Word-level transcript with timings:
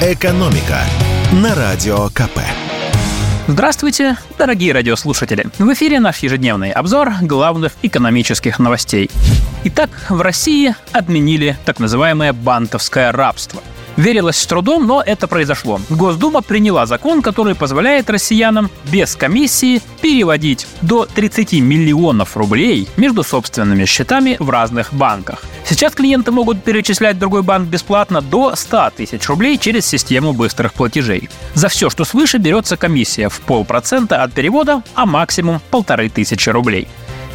«Экономика» 0.00 0.78
на 1.32 1.56
Радио 1.56 2.06
КП. 2.10 2.38
Здравствуйте, 3.48 4.16
дорогие 4.38 4.72
радиослушатели! 4.72 5.46
В 5.58 5.72
эфире 5.72 5.98
наш 5.98 6.20
ежедневный 6.20 6.70
обзор 6.70 7.14
главных 7.22 7.72
экономических 7.82 8.60
новостей. 8.60 9.10
Итак, 9.64 9.90
в 10.08 10.20
России 10.20 10.76
отменили 10.92 11.56
так 11.64 11.80
называемое 11.80 12.32
банковское 12.32 13.10
рабство– 13.10 13.60
Верилось 13.98 14.36
с 14.36 14.46
трудом, 14.46 14.86
но 14.86 15.02
это 15.04 15.26
произошло. 15.26 15.80
Госдума 15.90 16.40
приняла 16.40 16.86
закон, 16.86 17.20
который 17.20 17.56
позволяет 17.56 18.08
россиянам 18.08 18.70
без 18.84 19.16
комиссии 19.16 19.82
переводить 20.00 20.68
до 20.82 21.04
30 21.04 21.54
миллионов 21.54 22.36
рублей 22.36 22.88
между 22.96 23.24
собственными 23.24 23.86
счетами 23.86 24.36
в 24.38 24.50
разных 24.50 24.94
банках. 24.94 25.42
Сейчас 25.64 25.96
клиенты 25.96 26.30
могут 26.30 26.62
перечислять 26.62 27.18
другой 27.18 27.42
банк 27.42 27.68
бесплатно 27.68 28.22
до 28.22 28.54
100 28.54 28.90
тысяч 28.96 29.26
рублей 29.26 29.58
через 29.58 29.84
систему 29.84 30.32
быстрых 30.32 30.74
платежей. 30.74 31.28
За 31.54 31.68
все, 31.68 31.90
что 31.90 32.04
свыше, 32.04 32.38
берется 32.38 32.76
комиссия 32.76 33.28
в 33.28 33.40
полпроцента 33.40 34.22
от 34.22 34.32
перевода, 34.32 34.84
а 34.94 35.06
максимум 35.06 35.60
полторы 35.72 36.08
тысячи 36.08 36.48
рублей. 36.50 36.86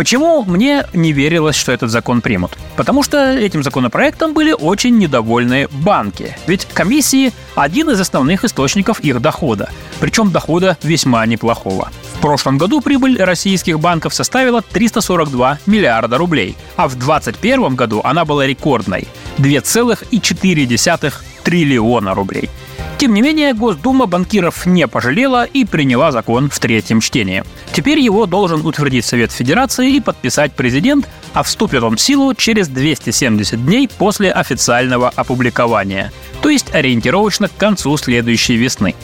Почему 0.00 0.44
мне 0.44 0.86
не 0.94 1.12
верилось, 1.12 1.56
что 1.56 1.72
этот 1.72 1.90
закон 1.90 2.22
примут? 2.22 2.56
Потому 2.74 3.02
что 3.02 3.34
этим 3.34 3.62
законопроектом 3.62 4.32
были 4.32 4.52
очень 4.52 4.96
недовольны 4.96 5.68
банки. 5.70 6.34
Ведь 6.46 6.64
комиссии– 6.64 7.34
один 7.54 7.90
из 7.90 8.00
основных 8.00 8.42
источников 8.42 9.00
их 9.00 9.20
дохода. 9.20 9.68
Причем 10.00 10.32
дохода 10.32 10.78
весьма 10.82 11.26
неплохого. 11.26 11.90
В 12.14 12.20
прошлом 12.22 12.56
году 12.56 12.80
прибыль 12.80 13.22
российских 13.22 13.78
банков 13.78 14.14
составила 14.14 14.62
342 14.62 15.58
миллиарда 15.66 16.16
рублей, 16.16 16.56
а 16.76 16.88
в 16.88 16.96
2021 16.96 17.76
году 17.76 18.00
она 18.02 18.24
была 18.24 18.46
рекордной– 18.46 19.06
2,4 19.36 21.14
триллиона 21.44 22.14
рублей. 22.14 22.48
Тем 23.00 23.14
не 23.14 23.22
менее, 23.22 23.54
Госдума 23.54 24.04
банкиров 24.04 24.66
не 24.66 24.86
пожалела 24.86 25.44
и 25.44 25.64
приняла 25.64 26.12
закон 26.12 26.50
в 26.50 26.58
третьем 26.58 27.00
чтении. 27.00 27.44
Теперь 27.72 28.00
его 28.00 28.26
должен 28.26 28.66
утвердить 28.66 29.04
Совет 29.04 29.30
Федерации 29.30 29.96
и 29.96 30.00
подписать 30.00 30.52
президент, 30.52 31.08
а 31.34 31.42
вступит 31.42 31.82
он 31.82 31.96
в 31.96 32.00
силу 32.00 32.34
через 32.34 32.68
270 32.68 33.64
дней 33.64 33.88
после 33.88 34.32
официального 34.32 35.08
опубликования, 35.08 36.12
то 36.42 36.48
есть 36.48 36.74
ориентировочно 36.74 37.48
к 37.48 37.56
концу 37.56 37.96
следующей 37.96 38.56
весны. 38.56 38.94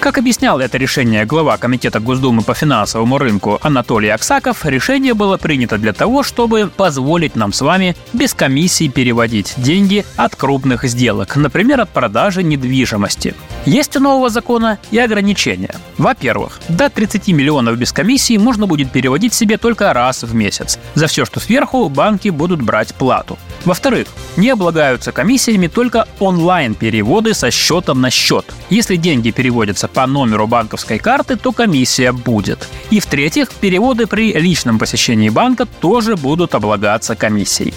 Как 0.00 0.16
объяснял 0.16 0.58
это 0.60 0.78
решение 0.78 1.26
глава 1.26 1.58
Комитета 1.58 2.00
Госдумы 2.00 2.40
по 2.40 2.54
финансовому 2.54 3.18
рынку 3.18 3.58
Анатолий 3.60 4.08
Аксаков, 4.08 4.64
решение 4.64 5.12
было 5.12 5.36
принято 5.36 5.76
для 5.76 5.92
того, 5.92 6.22
чтобы 6.22 6.70
позволить 6.74 7.36
нам 7.36 7.52
с 7.52 7.60
вами 7.60 7.94
без 8.14 8.32
комиссии 8.32 8.88
переводить 8.88 9.52
деньги 9.58 10.06
от 10.16 10.36
крупных 10.36 10.84
сделок, 10.84 11.36
например, 11.36 11.82
от 11.82 11.90
продажи 11.90 12.42
недвижимости. 12.42 13.34
Есть 13.66 13.94
у 13.94 14.00
нового 14.00 14.30
закона 14.30 14.78
и 14.90 14.98
ограничения. 14.98 15.74
Во-первых, 15.98 16.60
до 16.70 16.88
30 16.88 17.28
миллионов 17.28 17.76
без 17.76 17.92
комиссии 17.92 18.38
можно 18.38 18.66
будет 18.66 18.90
переводить 18.90 19.34
себе 19.34 19.58
только 19.58 19.92
раз 19.92 20.22
в 20.22 20.34
месяц. 20.34 20.78
За 20.94 21.08
все, 21.08 21.26
что 21.26 21.40
сверху, 21.40 21.86
банки 21.90 22.30
будут 22.30 22.62
брать 22.62 22.94
плату. 22.94 23.38
Во-вторых, 23.64 24.08
не 24.36 24.50
облагаются 24.50 25.12
комиссиями 25.12 25.66
только 25.66 26.08
онлайн-переводы 26.18 27.34
со 27.34 27.50
счетом 27.50 28.00
на 28.00 28.10
счет. 28.10 28.46
Если 28.70 28.96
деньги 28.96 29.30
переводятся 29.30 29.86
по 29.86 30.06
номеру 30.06 30.46
банковской 30.46 30.98
карты, 30.98 31.36
то 31.36 31.52
комиссия 31.52 32.12
будет. 32.12 32.68
И 32.90 33.00
в-третьих, 33.00 33.50
переводы 33.52 34.06
при 34.06 34.32
личном 34.32 34.78
посещении 34.78 35.28
банка 35.28 35.66
тоже 35.66 36.16
будут 36.16 36.54
облагаться 36.54 37.14
комиссией. 37.16 37.74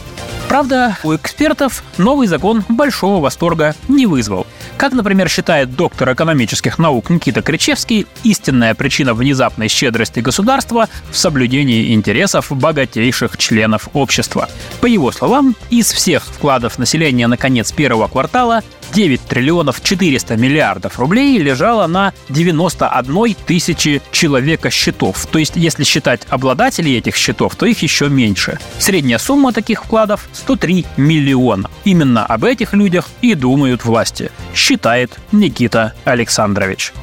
Правда, 0.47 0.97
у 1.03 1.15
экспертов 1.15 1.83
новый 1.97 2.27
закон 2.27 2.63
большого 2.69 3.21
восторга 3.21 3.75
не 3.87 4.05
вызвал. 4.05 4.45
Как, 4.77 4.93
например, 4.93 5.29
считает 5.29 5.75
доктор 5.75 6.13
экономических 6.13 6.79
наук 6.79 7.09
Никита 7.09 7.41
Кричевский, 7.41 8.05
истинная 8.23 8.73
причина 8.73 9.13
внезапной 9.13 9.67
щедрости 9.67 10.19
государства 10.19 10.89
в 11.11 11.17
соблюдении 11.17 11.93
интересов 11.93 12.51
богатейших 12.51 13.37
членов 13.37 13.89
общества. 13.93 14.49
По 14.81 14.85
его 14.85 15.11
словам, 15.11 15.55
из 15.69 15.91
всех 15.91 16.25
вкладов 16.25 16.79
населения 16.79 17.27
на 17.27 17.37
конец 17.37 17.71
первого 17.71 18.07
квартала 18.07 18.61
9 18.93 19.21
триллионов 19.21 19.81
400 19.81 20.35
миллиардов 20.37 20.99
рублей 20.99 21.37
лежало 21.37 21.87
на 21.87 22.13
91 22.29 23.35
тысячи 23.45 24.01
человека 24.11 24.69
счетов. 24.69 25.25
То 25.31 25.39
есть, 25.39 25.53
если 25.55 25.83
считать 25.83 26.21
обладателей 26.29 26.97
этих 26.97 27.15
счетов, 27.15 27.55
то 27.55 27.65
их 27.65 27.81
еще 27.81 28.09
меньше. 28.09 28.59
Средняя 28.79 29.17
сумма 29.17 29.51
таких 29.51 29.83
вкладов 29.85 30.27
103 30.33 30.85
миллиона. 30.97 31.69
Именно 31.85 32.25
об 32.25 32.45
этих 32.45 32.73
людях 32.73 33.09
и 33.21 33.33
думают 33.35 33.85
власти, 33.85 34.31
считает 34.53 35.19
Никита 35.31 35.93
Александрович. 36.05 36.93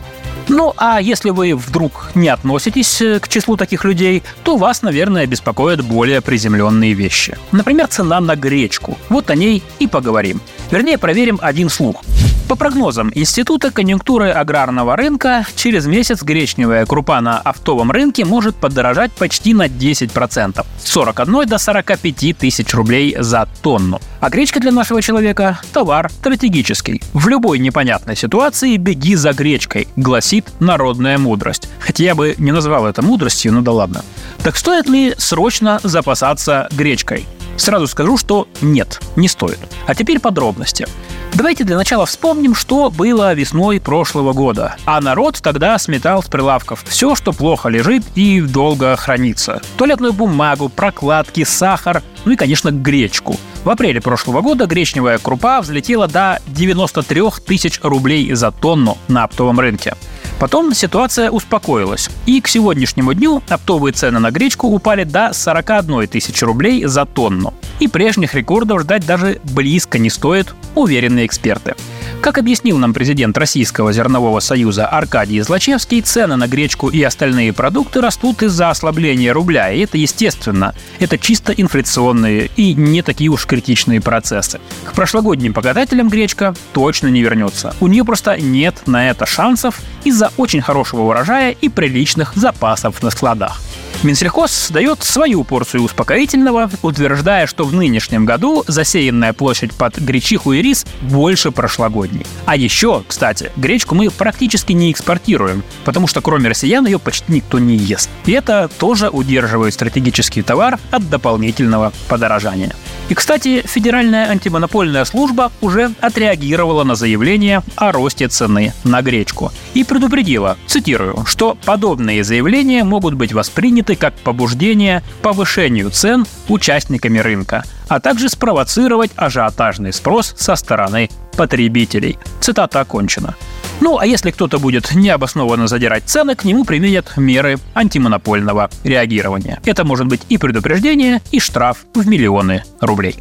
Ну, 0.48 0.74
а 0.76 1.00
если 1.00 1.30
вы 1.30 1.54
вдруг 1.54 2.10
не 2.16 2.28
относитесь 2.28 3.00
э, 3.00 3.20
к 3.20 3.28
числу 3.28 3.56
таких 3.56 3.84
людей, 3.84 4.24
то 4.42 4.56
вас, 4.56 4.82
наверное, 4.82 5.26
беспокоят 5.26 5.84
более 5.84 6.20
приземленные 6.20 6.92
вещи. 6.92 7.38
Например, 7.52 7.86
цена 7.86 8.20
на 8.20 8.34
гречку. 8.34 8.98
Вот 9.08 9.30
о 9.30 9.36
ней 9.36 9.62
и 9.78 9.86
поговорим. 9.86 10.40
Вернее, 10.72 10.98
проверим 10.98 11.38
один 11.40 11.68
слух. 11.68 12.02
По 12.50 12.56
прогнозам 12.56 13.12
Института 13.14 13.70
конъюнктуры 13.70 14.30
аграрного 14.30 14.96
рынка, 14.96 15.46
через 15.54 15.86
месяц 15.86 16.24
гречневая 16.24 16.84
крупа 16.84 17.20
на 17.20 17.38
оптовом 17.38 17.92
рынке 17.92 18.24
может 18.24 18.56
подорожать 18.56 19.12
почти 19.12 19.54
на 19.54 19.68
10%. 19.68 20.66
С 20.82 20.88
41 20.88 21.46
до 21.46 21.58
45 21.58 22.36
тысяч 22.36 22.74
рублей 22.74 23.14
за 23.16 23.46
тонну. 23.62 24.00
А 24.18 24.30
гречка 24.30 24.58
для 24.58 24.72
нашего 24.72 25.00
человека– 25.00 25.60
товар 25.72 26.10
стратегический. 26.10 27.00
В 27.12 27.28
любой 27.28 27.60
непонятной 27.60 28.16
ситуации 28.16 28.76
беги 28.78 29.14
за 29.14 29.32
гречкой, 29.32 29.86
гласит 29.94 30.48
народная 30.58 31.18
мудрость. 31.18 31.68
Хотя 31.78 32.02
я 32.02 32.16
бы 32.16 32.34
не 32.38 32.50
назвал 32.50 32.84
это 32.88 33.00
мудростью, 33.00 33.52
ну 33.52 33.62
да 33.62 33.70
ладно. 33.70 34.04
Так 34.42 34.56
стоит 34.56 34.88
ли 34.88 35.14
срочно 35.18 35.78
запасаться 35.84 36.66
гречкой? 36.72 37.28
Сразу 37.60 37.86
скажу, 37.86 38.16
что 38.16 38.48
нет, 38.62 39.02
не 39.16 39.28
стоит. 39.28 39.58
А 39.86 39.94
теперь 39.94 40.18
подробности. 40.18 40.86
Давайте 41.34 41.62
для 41.62 41.76
начала 41.76 42.06
вспомним, 42.06 42.54
что 42.54 42.88
было 42.88 43.34
весной 43.34 43.80
прошлого 43.80 44.32
года. 44.32 44.76
А 44.86 44.98
народ 45.02 45.40
тогда 45.42 45.78
сметал 45.78 46.22
с 46.22 46.26
прилавков 46.26 46.82
все, 46.88 47.14
что 47.14 47.32
плохо 47.32 47.68
лежит 47.68 48.02
и 48.14 48.40
долго 48.40 48.96
хранится. 48.96 49.60
Туалетную 49.76 50.14
бумагу, 50.14 50.70
прокладки, 50.70 51.44
сахар, 51.44 52.02
ну 52.24 52.32
и, 52.32 52.36
конечно, 52.36 52.70
гречку. 52.70 53.36
В 53.62 53.68
апреле 53.68 54.00
прошлого 54.00 54.40
года 54.40 54.64
гречневая 54.64 55.18
крупа 55.18 55.60
взлетела 55.60 56.08
до 56.08 56.40
93 56.46 57.22
тысяч 57.46 57.78
рублей 57.82 58.32
за 58.32 58.52
тонну 58.52 58.96
на 59.06 59.24
оптовом 59.24 59.60
рынке. 59.60 59.96
Потом 60.40 60.72
ситуация 60.72 61.30
успокоилась, 61.30 62.08
и 62.24 62.40
к 62.40 62.48
сегодняшнему 62.48 63.12
дню 63.12 63.42
оптовые 63.50 63.92
цены 63.92 64.20
на 64.20 64.30
гречку 64.30 64.68
упали 64.68 65.04
до 65.04 65.34
41 65.34 66.08
тысячи 66.08 66.42
рублей 66.44 66.86
за 66.86 67.04
тонну. 67.04 67.52
И 67.78 67.88
прежних 67.88 68.34
рекордов 68.34 68.80
ждать 68.80 69.06
даже 69.06 69.38
близко 69.44 69.98
не 69.98 70.08
стоит, 70.08 70.54
уверенные 70.74 71.26
эксперты. 71.26 71.74
Как 72.20 72.36
объяснил 72.36 72.76
нам 72.76 72.92
президент 72.92 73.38
Российского 73.38 73.94
зернового 73.94 74.40
союза 74.40 74.86
Аркадий 74.86 75.40
Злачевский, 75.40 76.02
цены 76.02 76.36
на 76.36 76.48
гречку 76.48 76.90
и 76.90 77.02
остальные 77.02 77.54
продукты 77.54 78.02
растут 78.02 78.42
из-за 78.42 78.68
ослабления 78.68 79.32
рубля, 79.32 79.72
и 79.72 79.80
это 79.80 79.96
естественно. 79.96 80.74
Это 80.98 81.16
чисто 81.16 81.54
инфляционные 81.54 82.50
и 82.56 82.74
не 82.74 83.00
такие 83.00 83.30
уж 83.30 83.46
критичные 83.46 84.02
процессы. 84.02 84.60
К 84.84 84.92
прошлогодним 84.92 85.54
показателям 85.54 86.10
гречка 86.10 86.54
точно 86.74 87.08
не 87.08 87.22
вернется. 87.22 87.74
У 87.80 87.86
нее 87.86 88.04
просто 88.04 88.38
нет 88.38 88.82
на 88.86 89.08
это 89.08 89.24
шансов 89.24 89.80
из-за 90.04 90.30
очень 90.36 90.60
хорошего 90.60 91.02
урожая 91.02 91.52
и 91.52 91.70
приличных 91.70 92.34
запасов 92.36 93.02
на 93.02 93.08
складах. 93.08 93.62
Минсельхоз 94.02 94.70
дает 94.70 95.02
свою 95.02 95.44
порцию 95.44 95.82
успокоительного, 95.82 96.70
утверждая, 96.82 97.46
что 97.46 97.64
в 97.64 97.74
нынешнем 97.74 98.24
году 98.24 98.64
засеянная 98.66 99.32
площадь 99.32 99.72
под 99.74 99.98
гречиху 99.98 100.52
и 100.52 100.62
рис 100.62 100.86
больше 101.02 101.50
прошлогодней. 101.50 102.26
А 102.46 102.56
еще, 102.56 103.04
кстати, 103.06 103.52
гречку 103.56 103.94
мы 103.94 104.10
практически 104.10 104.72
не 104.72 104.90
экспортируем, 104.90 105.62
потому 105.84 106.06
что 106.06 106.20
кроме 106.22 106.48
россиян 106.48 106.86
ее 106.86 106.98
почти 106.98 107.32
никто 107.32 107.58
не 107.58 107.76
ест. 107.76 108.08
И 108.24 108.32
это 108.32 108.70
тоже 108.78 109.10
удерживает 109.10 109.74
стратегический 109.74 110.42
товар 110.42 110.78
от 110.90 111.08
дополнительного 111.10 111.92
подорожания. 112.08 112.74
И, 113.10 113.14
кстати, 113.14 113.62
Федеральная 113.66 114.28
антимонопольная 114.30 115.04
служба 115.04 115.50
уже 115.60 115.92
отреагировала 116.00 116.84
на 116.84 116.94
заявление 116.94 117.62
о 117.74 117.90
росте 117.90 118.28
цены 118.28 118.72
на 118.84 119.02
гречку 119.02 119.50
и 119.74 119.82
предупредила, 119.82 120.56
цитирую, 120.68 121.24
что 121.26 121.58
подобные 121.64 122.22
заявления 122.22 122.84
могут 122.84 123.14
быть 123.14 123.32
восприняты 123.32 123.96
как 123.96 124.14
побуждение 124.14 125.02
повышению 125.22 125.90
цен 125.90 126.24
участниками 126.48 127.18
рынка, 127.18 127.64
а 127.88 127.98
также 127.98 128.28
спровоцировать 128.28 129.10
ажиотажный 129.16 129.92
спрос 129.92 130.32
со 130.38 130.54
стороны 130.54 131.10
потребителей. 131.36 132.16
Цитата 132.40 132.78
окончена. 132.78 133.34
Ну, 133.80 133.98
а 133.98 134.06
если 134.06 134.30
кто-то 134.30 134.58
будет 134.58 134.94
необоснованно 134.94 135.66
задирать 135.66 136.04
цены, 136.04 136.36
к 136.36 136.44
нему 136.44 136.64
применят 136.64 137.16
меры 137.16 137.58
антимонопольного 137.74 138.70
реагирования. 138.84 139.60
Это 139.64 139.84
может 139.84 140.06
быть 140.06 140.22
и 140.28 140.38
предупреждение, 140.38 141.20
и 141.30 141.40
штраф 141.40 141.86
в 141.94 142.06
миллионы 142.06 142.62
рублей. 142.80 143.16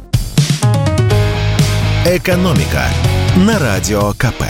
Экономика 2.06 2.84
на 3.36 3.58
радио 3.58 4.12
КП. 4.12 4.44